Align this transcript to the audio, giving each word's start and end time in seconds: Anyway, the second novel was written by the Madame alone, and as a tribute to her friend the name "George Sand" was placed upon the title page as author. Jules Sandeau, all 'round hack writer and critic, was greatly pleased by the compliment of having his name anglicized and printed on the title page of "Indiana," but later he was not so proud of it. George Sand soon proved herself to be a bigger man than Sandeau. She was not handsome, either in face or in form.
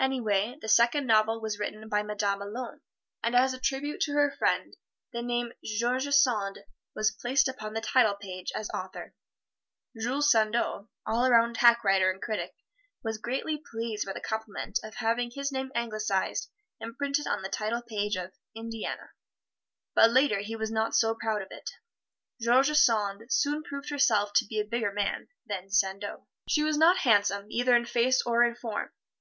Anyway, 0.00 0.58
the 0.60 0.66
second 0.68 1.06
novel 1.06 1.40
was 1.40 1.60
written 1.60 1.88
by 1.88 2.00
the 2.02 2.08
Madame 2.08 2.42
alone, 2.42 2.80
and 3.22 3.36
as 3.36 3.54
a 3.54 3.60
tribute 3.60 4.00
to 4.00 4.10
her 4.14 4.34
friend 4.36 4.74
the 5.12 5.22
name 5.22 5.52
"George 5.62 6.08
Sand" 6.08 6.64
was 6.92 7.12
placed 7.12 7.46
upon 7.46 7.72
the 7.72 7.80
title 7.80 8.14
page 8.16 8.50
as 8.52 8.68
author. 8.74 9.14
Jules 9.96 10.28
Sandeau, 10.28 10.88
all 11.06 11.30
'round 11.30 11.58
hack 11.58 11.84
writer 11.84 12.10
and 12.10 12.20
critic, 12.20 12.52
was 13.04 13.18
greatly 13.18 13.62
pleased 13.70 14.04
by 14.06 14.12
the 14.12 14.20
compliment 14.20 14.80
of 14.82 14.94
having 14.96 15.30
his 15.30 15.52
name 15.52 15.70
anglicized 15.72 16.50
and 16.80 16.98
printed 16.98 17.28
on 17.28 17.42
the 17.42 17.48
title 17.48 17.82
page 17.82 18.16
of 18.16 18.32
"Indiana," 18.56 19.12
but 19.94 20.10
later 20.10 20.40
he 20.40 20.56
was 20.56 20.72
not 20.72 20.96
so 20.96 21.14
proud 21.14 21.42
of 21.42 21.48
it. 21.52 21.70
George 22.40 22.76
Sand 22.76 23.32
soon 23.32 23.62
proved 23.62 23.90
herself 23.90 24.32
to 24.32 24.44
be 24.46 24.58
a 24.58 24.64
bigger 24.64 24.90
man 24.92 25.28
than 25.46 25.70
Sandeau. 25.70 26.26
She 26.48 26.64
was 26.64 26.76
not 26.76 26.96
handsome, 27.06 27.46
either 27.50 27.76
in 27.76 27.84
face 27.86 28.20
or 28.22 28.42
in 28.42 28.56
form. 28.56 28.90